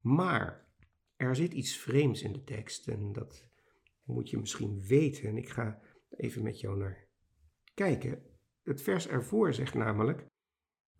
Maar 0.00 0.68
er 1.16 1.36
zit 1.36 1.52
iets 1.52 1.76
vreemds 1.76 2.22
in 2.22 2.32
de 2.32 2.44
tekst 2.44 2.88
en 2.88 3.12
dat 3.12 3.49
moet 4.12 4.30
je 4.30 4.38
misschien 4.38 4.80
weten. 4.80 5.28
En 5.28 5.36
ik 5.36 5.48
ga 5.48 5.82
even 6.10 6.42
met 6.42 6.60
jou 6.60 6.78
naar 6.78 7.06
kijken. 7.74 8.22
Het 8.62 8.82
vers 8.82 9.08
ervoor 9.08 9.54
zegt 9.54 9.74
namelijk: 9.74 10.26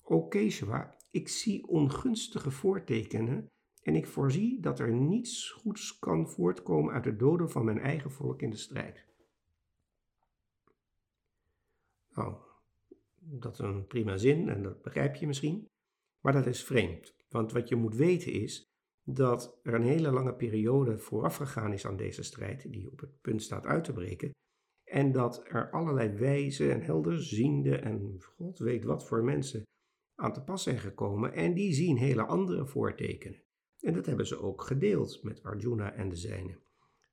O 0.02 0.26
Keshua, 0.26 0.96
ik 1.10 1.28
zie 1.28 1.66
ongunstige 1.66 2.50
voortekenen 2.50 3.50
en 3.82 3.94
ik 3.94 4.06
voorzie 4.06 4.60
dat 4.60 4.78
er 4.78 4.92
niets 4.92 5.50
goeds 5.50 5.98
kan 5.98 6.28
voortkomen 6.28 6.94
uit 6.94 7.04
de 7.04 7.16
doden 7.16 7.50
van 7.50 7.64
mijn 7.64 7.78
eigen 7.78 8.10
volk 8.10 8.42
in 8.42 8.50
de 8.50 8.56
strijd. 8.56 9.06
Nou, 12.10 12.36
dat 13.18 13.52
is 13.52 13.58
een 13.58 13.86
prima 13.86 14.16
zin 14.16 14.48
en 14.48 14.62
dat 14.62 14.82
begrijp 14.82 15.14
je 15.14 15.26
misschien, 15.26 15.68
maar 16.20 16.32
dat 16.32 16.46
is 16.46 16.64
vreemd. 16.64 17.14
Want 17.28 17.52
wat 17.52 17.68
je 17.68 17.76
moet 17.76 17.94
weten 17.94 18.32
is 18.32 18.69
dat 19.14 19.58
er 19.62 19.74
een 19.74 19.82
hele 19.82 20.10
lange 20.10 20.34
periode 20.34 20.98
vooraf 20.98 21.36
gegaan 21.36 21.72
is 21.72 21.86
aan 21.86 21.96
deze 21.96 22.22
strijd, 22.22 22.72
die 22.72 22.90
op 22.90 23.00
het 23.00 23.20
punt 23.20 23.42
staat 23.42 23.66
uit 23.66 23.84
te 23.84 23.92
breken, 23.92 24.30
en 24.84 25.12
dat 25.12 25.42
er 25.48 25.70
allerlei 25.70 26.18
wijze 26.18 26.72
en 26.72 26.82
helderziende 26.82 27.76
en 27.76 28.22
god 28.36 28.58
weet 28.58 28.84
wat 28.84 29.06
voor 29.06 29.24
mensen 29.24 29.62
aan 30.14 30.32
te 30.32 30.42
pas 30.42 30.62
zijn 30.62 30.78
gekomen 30.78 31.32
en 31.32 31.54
die 31.54 31.72
zien 31.72 31.96
hele 31.96 32.22
andere 32.26 32.66
voortekenen. 32.66 33.42
En 33.80 33.94
dat 33.94 34.06
hebben 34.06 34.26
ze 34.26 34.40
ook 34.40 34.62
gedeeld 34.62 35.22
met 35.22 35.42
Arjuna 35.42 35.92
en 35.92 36.08
de 36.08 36.16
zijnen. 36.16 36.58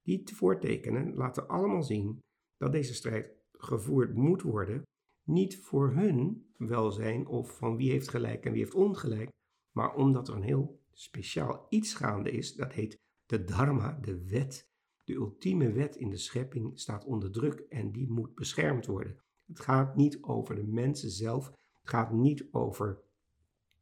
Die 0.03 0.35
voortekenen 0.35 1.15
laten 1.15 1.47
allemaal 1.47 1.83
zien 1.83 2.19
dat 2.57 2.71
deze 2.71 2.93
strijd 2.93 3.31
gevoerd 3.51 4.13
moet 4.15 4.41
worden, 4.41 4.81
niet 5.23 5.59
voor 5.59 5.91
hun 5.91 6.45
welzijn 6.57 7.27
of 7.27 7.57
van 7.57 7.77
wie 7.77 7.91
heeft 7.91 8.07
gelijk 8.07 8.45
en 8.45 8.51
wie 8.51 8.61
heeft 8.61 8.75
ongelijk, 8.75 9.29
maar 9.71 9.95
omdat 9.95 10.27
er 10.27 10.35
een 10.35 10.41
heel 10.41 10.79
speciaal 10.99 11.65
iets 11.69 11.93
gaande 11.93 12.31
is, 12.31 12.55
dat 12.55 12.73
heet 12.73 12.99
de 13.25 13.43
dharma, 13.43 13.97
de 14.01 14.27
wet. 14.27 14.69
De 15.03 15.13
ultieme 15.13 15.71
wet 15.71 15.95
in 15.95 16.09
de 16.09 16.17
schepping 16.17 16.79
staat 16.79 17.05
onder 17.05 17.31
druk 17.31 17.59
en 17.59 17.91
die 17.91 18.09
moet 18.09 18.35
beschermd 18.35 18.85
worden. 18.85 19.21
Het 19.45 19.59
gaat 19.59 19.95
niet 19.95 20.23
over 20.23 20.55
de 20.55 20.63
mensen 20.63 21.09
zelf, 21.09 21.47
het 21.47 21.89
gaat 21.89 22.11
niet 22.11 22.47
over 22.51 23.01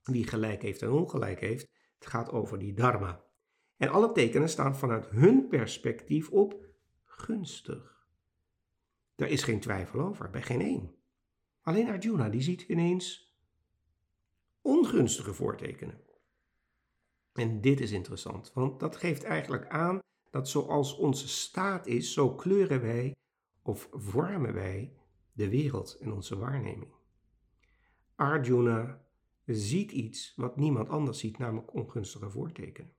wie 0.03 0.27
gelijk 0.27 0.61
heeft 0.61 0.81
en 0.81 0.91
ongelijk 0.91 1.39
heeft, 1.39 1.69
het 1.97 2.07
gaat 2.07 2.29
over 2.31 2.59
die 2.59 2.73
dharma. 2.73 3.23
En 3.77 3.89
alle 3.89 4.11
tekenen 4.11 4.49
staan 4.49 4.75
vanuit 4.75 5.09
hun 5.09 5.47
perspectief 5.47 6.29
op 6.29 6.65
gunstig. 7.03 8.07
Daar 9.15 9.29
is 9.29 9.43
geen 9.43 9.59
twijfel 9.59 9.99
over, 9.99 10.29
bij 10.29 10.41
geen 10.41 10.61
één. 10.61 10.95
Alleen 11.61 11.89
Arjuna 11.89 12.29
die 12.29 12.41
ziet 12.41 12.61
ineens 12.61 13.35
ongunstige 14.61 15.33
voortekenen. 15.33 16.03
En 17.35 17.61
dit 17.61 17.79
is 17.79 17.91
interessant, 17.91 18.53
want 18.53 18.79
dat 18.79 18.95
geeft 18.95 19.23
eigenlijk 19.23 19.67
aan 19.67 19.99
dat 20.29 20.49
zoals 20.49 20.95
onze 20.95 21.27
staat 21.27 21.87
is, 21.87 22.13
zo 22.13 22.35
kleuren 22.35 22.81
wij 22.81 23.15
of 23.61 23.89
vormen 23.91 24.53
wij 24.53 24.93
de 25.33 25.49
wereld 25.49 25.97
en 25.99 26.13
onze 26.13 26.37
waarneming. 26.37 26.93
Arjuna 28.15 29.05
ziet 29.45 29.91
iets 29.91 30.33
wat 30.35 30.57
niemand 30.57 30.89
anders 30.89 31.19
ziet, 31.19 31.37
namelijk 31.37 31.73
ongunstige 31.73 32.29
voortekenen. 32.29 32.93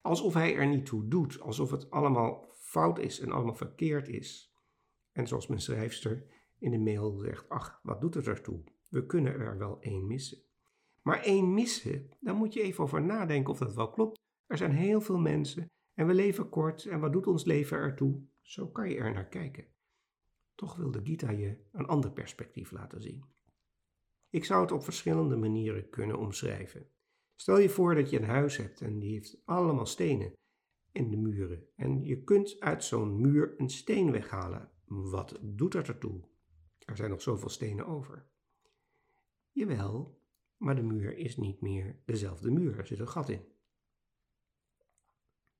Alsof 0.00 0.34
hij 0.34 0.54
er 0.54 0.66
niet 0.66 0.86
toe 0.86 1.08
doet, 1.08 1.40
alsof 1.40 1.70
het 1.70 1.90
allemaal 1.90 2.52
fout 2.52 2.98
is 2.98 3.20
en 3.20 3.32
allemaal 3.32 3.54
verkeerd 3.54 4.08
is. 4.08 4.54
En 5.12 5.26
zoals 5.26 5.46
mijn 5.46 5.60
schrijfster 5.60 6.26
in 6.58 6.70
de 6.70 6.78
mail 6.78 7.18
zegt, 7.18 7.48
ach, 7.48 7.80
wat 7.82 8.00
doet 8.00 8.14
het 8.14 8.26
ertoe? 8.26 8.64
We 8.88 9.06
kunnen 9.06 9.32
er 9.32 9.58
wel 9.58 9.80
één 9.80 10.06
missen. 10.06 10.38
Maar 11.06 11.22
één 11.22 11.54
missen, 11.54 12.10
dan 12.20 12.36
moet 12.36 12.52
je 12.52 12.62
even 12.62 12.84
over 12.84 13.02
nadenken 13.02 13.52
of 13.52 13.58
dat 13.58 13.74
wel 13.74 13.90
klopt. 13.90 14.20
Er 14.46 14.56
zijn 14.56 14.70
heel 14.70 15.00
veel 15.00 15.18
mensen 15.18 15.70
en 15.94 16.06
we 16.06 16.14
leven 16.14 16.48
kort 16.48 16.84
en 16.84 17.00
wat 17.00 17.12
doet 17.12 17.26
ons 17.26 17.44
leven 17.44 17.78
ertoe? 17.78 18.22
Zo 18.40 18.68
kan 18.68 18.90
je 18.90 18.96
er 18.96 19.12
naar 19.12 19.28
kijken. 19.28 19.66
Toch 20.54 20.76
wil 20.76 20.90
de 20.90 21.00
Gita 21.04 21.30
je 21.30 21.56
een 21.72 21.86
ander 21.86 22.12
perspectief 22.12 22.70
laten 22.70 23.02
zien. 23.02 23.24
Ik 24.30 24.44
zou 24.44 24.60
het 24.60 24.72
op 24.72 24.84
verschillende 24.84 25.36
manieren 25.36 25.90
kunnen 25.90 26.18
omschrijven. 26.18 26.88
Stel 27.34 27.58
je 27.58 27.68
voor 27.68 27.94
dat 27.94 28.10
je 28.10 28.18
een 28.18 28.28
huis 28.28 28.56
hebt 28.56 28.80
en 28.80 28.98
die 28.98 29.12
heeft 29.12 29.42
allemaal 29.44 29.86
stenen 29.86 30.32
in 30.92 31.10
de 31.10 31.16
muren. 31.16 31.68
En 31.76 32.04
je 32.04 32.22
kunt 32.22 32.60
uit 32.60 32.84
zo'n 32.84 33.20
muur 33.20 33.54
een 33.56 33.70
steen 33.70 34.10
weghalen. 34.10 34.70
Wat 34.84 35.38
doet 35.42 35.72
dat 35.72 35.88
ertoe? 35.88 36.20
Er 36.78 36.96
zijn 36.96 37.10
nog 37.10 37.22
zoveel 37.22 37.48
stenen 37.48 37.86
over. 37.86 38.26
Jawel, 39.50 40.15
maar 40.56 40.76
de 40.76 40.82
muur 40.82 41.16
is 41.16 41.36
niet 41.36 41.60
meer 41.60 41.96
dezelfde 42.04 42.50
muur, 42.50 42.78
er 42.78 42.86
zit 42.86 42.98
een 42.98 43.08
gat 43.08 43.28
in. 43.28 43.44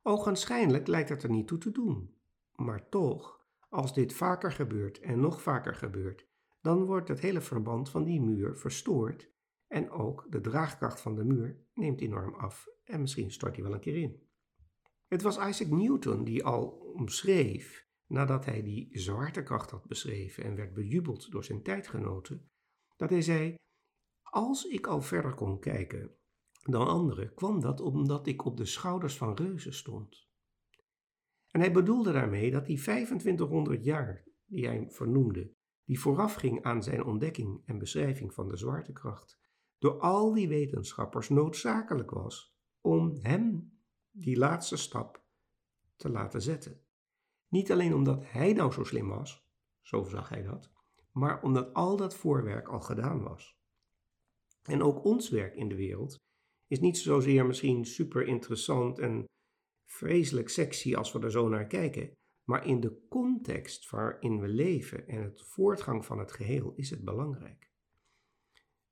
Ogenschijnlijk 0.03 0.87
lijkt 0.87 1.09
het 1.09 1.23
er 1.23 1.31
niet 1.31 1.47
toe 1.47 1.59
te 1.59 1.71
doen, 1.71 2.15
maar 2.55 2.88
toch, 2.88 3.47
als 3.69 3.95
dit 3.95 4.12
vaker 4.12 4.53
gebeurt 4.53 5.00
en 5.00 5.21
nog 5.21 5.43
vaker 5.43 5.75
gebeurt, 5.75 6.26
dan 6.61 6.85
wordt 6.85 7.09
het 7.09 7.21
hele 7.21 7.41
verband 7.41 7.91
van 7.91 8.05
die 8.05 8.21
muur 8.21 8.57
verstoord 8.57 9.31
en 9.67 9.91
ook 9.91 10.26
de 10.31 10.41
draagkracht 10.41 11.00
van 11.00 11.15
de 11.15 11.25
muur 11.25 11.57
neemt 11.75 12.00
enorm 12.00 12.35
af 12.35 12.69
en 12.85 13.00
misschien 13.00 13.33
stort 13.33 13.55
hij 13.55 13.65
wel 13.65 13.75
een 13.75 13.81
keer 13.81 13.97
in. 13.97 14.23
Het 15.07 15.23
was 15.23 15.38
Isaac 15.38 15.69
Newton 15.69 16.25
die 16.25 16.45
al 16.45 16.67
omschreef, 16.95 17.87
nadat 18.07 18.45
hij 18.45 18.62
die 18.62 18.88
zwaartekracht 18.93 19.71
had 19.71 19.87
beschreven 19.87 20.45
en 20.45 20.57
werd 20.57 20.75
bejubeld 20.75 21.31
door 21.31 21.45
zijn 21.45 21.62
tijdgenoten, 21.62 22.50
dat 22.97 23.11
hij 23.11 23.23
zei: 23.23 23.55
Als 24.37 24.64
ik 24.64 24.87
al 24.87 25.02
verder 25.02 25.35
kon 25.35 25.59
kijken 25.59 26.11
dan 26.62 26.87
anderen, 26.87 27.35
kwam 27.35 27.61
dat 27.61 27.81
omdat 27.81 28.26
ik 28.26 28.45
op 28.45 28.57
de 28.57 28.64
schouders 28.64 29.16
van 29.16 29.35
reuzen 29.35 29.75
stond. 29.75 30.28
En 31.50 31.61
hij 31.61 31.73
bedoelde 31.73 32.12
daarmee 32.12 32.50
dat 32.50 32.66
die 32.66 32.78
2500 32.78 33.85
jaar 33.85 34.25
die 34.47 34.66
hij 34.66 34.87
vernoemde, 34.90 35.52
die 35.85 36.00
voorafging 36.00 36.62
aan 36.62 36.83
zijn 36.83 37.05
ontdekking 37.05 37.62
en 37.66 37.78
beschrijving 37.78 38.35
van 38.35 38.49
de 38.49 38.57
zwaartekracht, 38.57 39.38
door 39.78 40.00
al 40.00 40.33
die 40.33 40.49
wetenschappers 40.49 41.28
noodzakelijk 41.28 42.11
was 42.11 42.57
om 42.81 43.19
hem 43.21 43.73
die 44.11 44.38
laatste 44.38 44.76
stap 44.76 45.25
te 45.97 46.11
laten 46.11 46.43
zetten. 46.43 46.81
Niet 47.49 47.73
alleen 47.73 47.95
omdat 47.95 48.23
hij 48.25 48.52
nou 48.52 48.73
zo 48.73 48.85
slim 48.85 49.09
was, 49.09 49.49
zo 49.81 50.05
zag 50.05 50.28
hij 50.28 50.43
dat, 50.43 50.71
maar 51.12 51.43
omdat 51.43 51.75
al 51.75 51.97
dat 51.97 52.14
voorwerk 52.14 52.69
al 52.69 52.81
gedaan 52.81 53.23
was. 53.23 53.56
En 54.67 54.83
ook 54.83 55.05
ons 55.05 55.29
werk 55.29 55.55
in 55.55 55.69
de 55.69 55.77
wereld 55.77 56.17
is 56.67 56.81
niet 56.81 56.99
zozeer 56.99 57.47
misschien 57.47 57.85
super 57.85 58.27
interessant 58.27 58.99
en 58.99 59.25
vreselijk 59.91 60.49
sexy 60.49 60.95
als 60.95 61.13
we 61.13 61.21
er 61.21 61.31
zo 61.31 61.49
naar 61.49 61.67
kijken, 61.67 62.13
maar 62.45 62.67
in 62.67 62.81
de 62.81 63.07
context 63.09 63.91
waarin 63.91 64.41
we 64.41 64.49
leven 64.49 65.09
en 65.09 65.23
het 65.23 65.43
voortgang 65.43 66.05
van 66.05 66.19
het 66.19 66.33
geheel 66.33 66.73
is 66.75 66.91
het 66.91 67.05
belangrijk. 67.05 67.71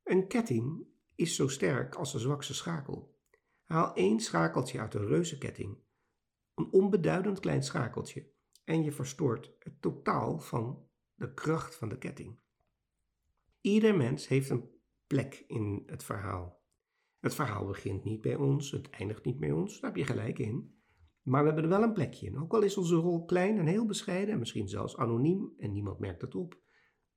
Een 0.03 0.29
ketting 0.29 0.87
is 1.15 1.37
zo 1.37 1.49
sterk 1.49 1.95
als 1.95 2.13
de 2.13 2.19
zwakste 2.19 2.55
schakel. 2.55 3.19
Haal 3.65 3.95
één 3.95 4.21
schakeltje 4.21 4.81
uit 4.81 4.95
een 4.95 5.07
reuzenketting, 5.07 5.79
een 6.55 6.73
onbeduidend 6.73 7.41
klein 7.41 7.63
schakeltje, 7.63 8.33
en 8.65 8.83
je 8.83 8.93
verstoort 8.93 9.55
het 9.59 9.81
totaal 9.81 10.39
van 10.39 10.89
de 11.15 11.35
kracht 11.35 11.75
van 11.75 11.89
de 11.89 11.99
ketting. 11.99 12.39
Ieder 13.61 13.97
mens 13.97 14.29
heeft 14.29 14.51
een 14.51 14.74
plek 15.15 15.45
in 15.47 15.83
het 15.87 16.05
verhaal. 16.05 16.63
Het 17.21 17.35
verhaal 17.35 17.67
begint 17.67 18.05
niet 18.05 18.21
bij 18.21 18.35
ons, 18.35 18.71
het 18.71 18.91
eindigt 18.91 19.25
niet 19.25 19.39
bij 19.39 19.51
ons, 19.51 19.81
daar 19.81 19.91
heb 19.91 19.99
je 19.99 20.13
gelijk 20.13 20.39
in. 20.39 20.75
Maar 21.23 21.41
we 21.41 21.47
hebben 21.47 21.65
er 21.65 21.79
wel 21.79 21.83
een 21.83 21.93
plekje 21.93 22.27
in. 22.27 22.39
Ook 22.39 22.55
al 22.55 22.63
is 22.63 22.77
onze 22.77 22.95
rol 22.95 23.25
klein 23.25 23.59
en 23.59 23.67
heel 23.67 23.87
bescheiden, 23.87 24.33
en 24.33 24.39
misschien 24.39 24.69
zelfs 24.69 24.97
anoniem 24.97 25.55
en 25.59 25.73
niemand 25.73 25.99
merkt 25.99 26.21
het 26.21 26.35
op, 26.35 26.61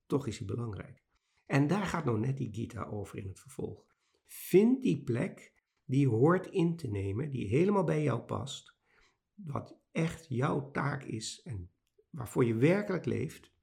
toch 0.05 0.27
is 0.27 0.37
hij 0.37 0.47
belangrijk. 0.47 1.03
En 1.45 1.67
daar 1.67 1.85
gaat 1.85 2.05
nou 2.05 2.19
net 2.19 2.37
die 2.37 2.53
Gita 2.53 2.83
over 2.83 3.17
in 3.17 3.27
het 3.27 3.39
vervolg. 3.39 3.85
Vind 4.25 4.81
die 4.81 5.03
plek 5.03 5.53
die 5.85 6.07
hoort 6.07 6.47
in 6.47 6.75
te 6.75 6.87
nemen, 6.87 7.29
die 7.29 7.47
helemaal 7.47 7.83
bij 7.83 8.03
jou 8.03 8.21
past, 8.21 8.75
wat 9.33 9.79
echt 9.91 10.25
jouw 10.29 10.71
taak 10.71 11.03
is 11.03 11.41
en 11.43 11.71
waarvoor 12.09 12.45
je 12.45 12.55
werkelijk 12.55 13.05
leeft. 13.05 13.55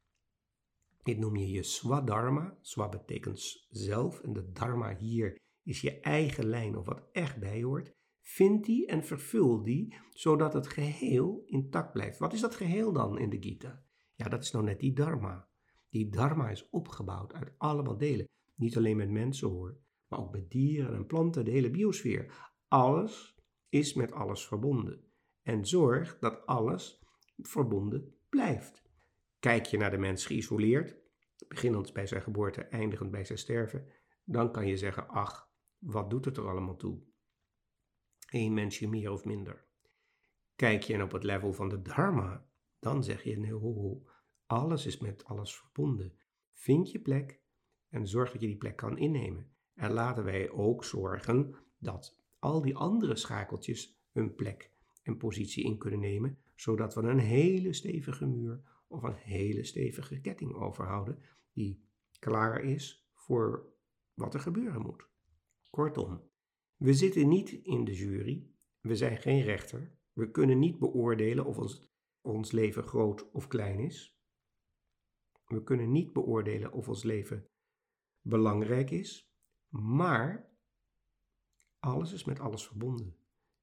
Dit 1.04 1.18
noem 1.18 1.36
je 1.36 1.50
je 1.50 1.62
swadharma. 1.62 2.58
Swa 2.60 2.88
betekent 2.88 3.66
zelf 3.70 4.20
en 4.20 4.32
de 4.32 4.52
dharma 4.52 4.96
hier 4.96 5.36
is 5.62 5.80
je 5.80 6.00
eigen 6.00 6.46
lijn 6.46 6.76
of 6.76 6.86
wat 6.86 7.08
echt 7.12 7.38
bij 7.38 7.62
hoort. 7.62 7.92
Vind 8.20 8.64
die 8.64 8.86
en 8.86 9.04
vervul 9.04 9.62
die, 9.62 9.96
zodat 10.10 10.52
het 10.52 10.66
geheel 10.66 11.42
intact 11.46 11.92
blijft. 11.92 12.18
Wat 12.18 12.32
is 12.32 12.40
dat 12.40 12.54
geheel 12.54 12.92
dan 12.92 13.18
in 13.18 13.30
de 13.30 13.42
Gita? 13.42 13.84
Ja, 14.14 14.28
dat 14.28 14.42
is 14.42 14.50
nou 14.50 14.64
net 14.64 14.80
die 14.80 14.92
dharma. 14.92 15.48
Die 15.88 16.08
dharma 16.08 16.50
is 16.50 16.68
opgebouwd 16.70 17.32
uit 17.32 17.52
allemaal 17.58 17.98
delen. 17.98 18.28
Niet 18.54 18.76
alleen 18.76 18.96
met 18.96 19.10
mensen 19.10 19.48
hoor, 19.48 19.78
maar 20.08 20.18
ook 20.18 20.32
met 20.32 20.50
dieren 20.50 20.94
en 20.94 21.06
planten, 21.06 21.44
de 21.44 21.50
hele 21.50 21.70
biosfeer. 21.70 22.52
Alles 22.68 23.36
is 23.68 23.94
met 23.94 24.12
alles 24.12 24.46
verbonden. 24.46 25.04
En 25.42 25.66
zorg 25.66 26.18
dat 26.18 26.46
alles 26.46 27.02
verbonden 27.36 28.14
blijft. 28.28 28.83
Kijk 29.44 29.66
je 29.66 29.76
naar 29.76 29.90
de 29.90 29.98
mens 29.98 30.26
geïsoleerd, 30.26 30.96
beginnend 31.48 31.92
bij 31.92 32.06
zijn 32.06 32.22
geboorte, 32.22 32.62
eindigend 32.62 33.10
bij 33.10 33.24
zijn 33.24 33.38
sterven, 33.38 33.86
dan 34.24 34.52
kan 34.52 34.66
je 34.66 34.76
zeggen: 34.76 35.08
ach, 35.08 35.50
wat 35.78 36.10
doet 36.10 36.24
het 36.24 36.36
er 36.36 36.48
allemaal 36.48 36.76
toe? 36.76 37.02
Eén 38.30 38.54
mensje 38.54 38.88
meer 38.88 39.10
of 39.10 39.24
minder. 39.24 39.64
Kijk 40.56 40.82
je 40.82 41.02
op 41.02 41.12
het 41.12 41.24
level 41.24 41.52
van 41.52 41.68
de 41.68 41.82
Dharma, 41.82 42.46
dan 42.78 43.04
zeg 43.04 43.22
je: 43.22 43.38
nee, 43.38 44.02
alles 44.46 44.86
is 44.86 44.98
met 44.98 45.24
alles 45.24 45.56
verbonden. 45.56 46.12
Vind 46.52 46.90
je 46.90 47.00
plek 47.00 47.40
en 47.88 48.08
zorg 48.08 48.32
dat 48.32 48.40
je 48.40 48.46
die 48.46 48.56
plek 48.56 48.76
kan 48.76 48.98
innemen. 48.98 49.50
En 49.74 49.92
laten 49.92 50.24
wij 50.24 50.50
ook 50.50 50.84
zorgen 50.84 51.54
dat 51.78 52.18
al 52.38 52.62
die 52.62 52.76
andere 52.76 53.16
schakeltjes 53.16 54.00
hun 54.12 54.34
plek 54.34 54.70
en 55.02 55.16
positie 55.16 55.64
in 55.64 55.78
kunnen 55.78 56.00
nemen, 56.00 56.38
zodat 56.54 56.94
we 56.94 57.00
een 57.00 57.18
hele 57.18 57.72
stevige 57.72 58.26
muur 58.26 58.72
of 58.94 59.02
een 59.02 59.14
hele 59.14 59.64
stevige 59.64 60.20
ketting 60.20 60.54
overhouden 60.54 61.22
die 61.52 61.88
klaar 62.18 62.64
is 62.64 63.08
voor 63.12 63.72
wat 64.14 64.34
er 64.34 64.40
gebeuren 64.40 64.82
moet. 64.82 65.08
Kortom, 65.70 66.30
we 66.76 66.94
zitten 66.94 67.28
niet 67.28 67.50
in 67.50 67.84
de 67.84 67.94
jury, 67.94 68.50
we 68.80 68.96
zijn 68.96 69.16
geen 69.16 69.42
rechter, 69.42 69.98
we 70.12 70.30
kunnen 70.30 70.58
niet 70.58 70.78
beoordelen 70.78 71.44
of 71.44 71.58
ons, 71.58 71.90
ons 72.20 72.52
leven 72.52 72.82
groot 72.82 73.30
of 73.30 73.48
klein 73.48 73.78
is. 73.78 74.18
We 75.46 75.62
kunnen 75.62 75.92
niet 75.92 76.12
beoordelen 76.12 76.72
of 76.72 76.88
ons 76.88 77.02
leven 77.02 77.48
belangrijk 78.20 78.90
is, 78.90 79.32
maar 79.68 80.52
alles 81.78 82.12
is 82.12 82.24
met 82.24 82.40
alles 82.40 82.66
verbonden. 82.66 83.16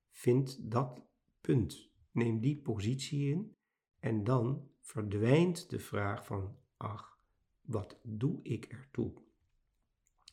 Vind 0.09 0.71
dat 0.71 1.05
punt. 1.41 1.89
Neem 2.11 2.39
die 2.39 2.61
positie 2.61 3.29
in 3.29 3.55
en 3.99 4.23
dan 4.23 4.70
verdwijnt 4.81 5.69
de 5.69 5.79
vraag 5.79 6.25
van, 6.25 6.55
ach, 6.77 7.17
wat 7.61 7.99
doe 8.03 8.39
ik 8.43 8.65
ertoe? 8.65 9.13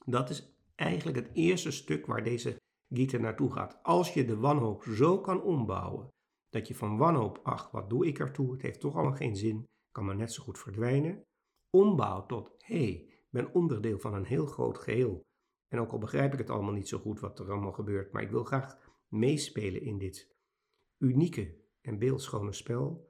Dat 0.06 0.30
is 0.30 0.52
eigenlijk 0.74 1.16
het 1.16 1.30
eerste 1.32 1.70
stuk 1.70 2.06
waar 2.06 2.22
deze 2.22 2.56
Gita 2.90 3.18
naartoe 3.18 3.52
gaat. 3.52 3.78
Als 3.82 4.14
je 4.14 4.24
de 4.24 4.36
wanhoop 4.36 4.82
zo 4.82 5.20
kan 5.20 5.42
ombouwen, 5.42 6.08
dat 6.50 6.68
je 6.68 6.74
van 6.74 6.96
wanhoop, 6.96 7.40
ach, 7.42 7.70
wat 7.70 7.90
doe 7.90 8.06
ik 8.06 8.18
ertoe? 8.18 8.52
Het 8.52 8.62
heeft 8.62 8.80
toch 8.80 8.94
allemaal 8.94 9.16
geen 9.16 9.36
zin, 9.36 9.64
kan 9.92 10.04
maar 10.04 10.16
net 10.16 10.32
zo 10.32 10.42
goed 10.42 10.58
verdwijnen. 10.58 11.24
Ombouw 11.70 12.26
tot, 12.26 12.54
hé, 12.58 12.76
hey, 12.76 12.90
ik 12.90 13.28
ben 13.30 13.54
onderdeel 13.54 13.98
van 13.98 14.14
een 14.14 14.24
heel 14.24 14.46
groot 14.46 14.78
geheel. 14.78 15.20
En 15.68 15.78
ook 15.78 15.92
al 15.92 15.98
begrijp 15.98 16.32
ik 16.32 16.38
het 16.38 16.50
allemaal 16.50 16.72
niet 16.72 16.88
zo 16.88 16.98
goed 16.98 17.20
wat 17.20 17.38
er 17.38 17.50
allemaal 17.50 17.72
gebeurt, 17.72 18.12
maar 18.12 18.22
ik 18.22 18.30
wil 18.30 18.44
graag 18.44 18.78
meespelen 19.08 19.82
in 19.82 19.98
dit 19.98 20.36
unieke 20.98 21.54
en 21.80 21.98
beeldschone 21.98 22.52
spel, 22.52 23.07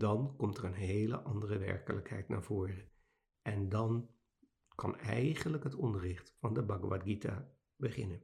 dan 0.00 0.36
komt 0.36 0.58
er 0.58 0.64
een 0.64 0.74
hele 0.74 1.20
andere 1.20 1.58
werkelijkheid 1.58 2.28
naar 2.28 2.42
voren. 2.42 2.88
En 3.42 3.68
dan 3.68 4.10
kan 4.74 4.96
eigenlijk 4.96 5.64
het 5.64 5.74
onderricht 5.74 6.34
van 6.38 6.54
de 6.54 6.64
Bhagavad 6.64 7.02
Gita 7.02 7.52
beginnen. 7.76 8.22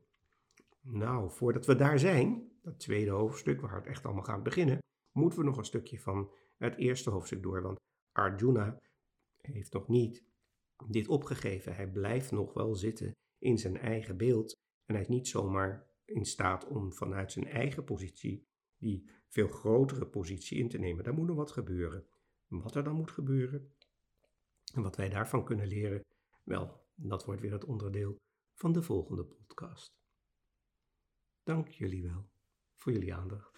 Nou, 0.81 1.31
voordat 1.31 1.67
we 1.67 1.75
daar 1.75 1.99
zijn, 1.99 2.53
dat 2.63 2.79
tweede 2.79 3.11
hoofdstuk 3.11 3.61
waar 3.61 3.75
het 3.75 3.87
echt 3.87 4.05
allemaal 4.05 4.25
gaat 4.25 4.43
beginnen, 4.43 4.79
moeten 5.13 5.39
we 5.39 5.45
nog 5.45 5.57
een 5.57 5.65
stukje 5.65 6.01
van 6.01 6.31
het 6.57 6.77
eerste 6.77 7.11
hoofdstuk 7.11 7.43
door. 7.43 7.63
Want 7.63 7.79
Arjuna 8.13 8.79
heeft 9.37 9.73
nog 9.73 9.89
niet 9.89 10.25
dit 10.87 11.09
opgegeven. 11.09 11.75
Hij 11.75 11.91
blijft 11.91 12.31
nog 12.31 12.53
wel 12.53 12.75
zitten 12.75 13.13
in 13.39 13.59
zijn 13.59 13.77
eigen 13.77 14.17
beeld. 14.17 14.55
En 14.85 14.95
hij 14.95 15.03
is 15.03 15.09
niet 15.09 15.29
zomaar 15.29 15.87
in 16.05 16.25
staat 16.25 16.67
om 16.67 16.93
vanuit 16.93 17.33
zijn 17.33 17.47
eigen 17.47 17.85
positie 17.85 18.47
die 18.79 19.11
veel 19.29 19.49
grotere 19.49 20.07
positie 20.07 20.59
in 20.59 20.69
te 20.69 20.79
nemen. 20.79 21.05
Daar 21.05 21.15
moet 21.15 21.27
nog 21.27 21.37
wat 21.37 21.53
gebeuren. 21.53 22.07
Wat 22.49 22.75
er 22.75 22.85
dan 22.85 22.95
moet 22.95 23.11
gebeuren 23.11 23.73
en 24.75 24.83
wat 24.83 24.97
wij 24.97 25.09
daarvan 25.09 25.45
kunnen 25.45 25.67
leren, 25.67 26.01
wel, 26.43 26.87
dat 26.95 27.25
wordt 27.25 27.41
weer 27.41 27.53
het 27.53 27.65
onderdeel 27.65 28.17
van 28.55 28.73
de 28.73 28.83
volgende 28.83 29.25
podcast. 29.25 29.87
Dank 31.43 31.69
jullie 31.69 32.03
wel 32.03 32.29
voor 32.75 32.93
jullie 32.93 33.15
aandacht. 33.15 33.56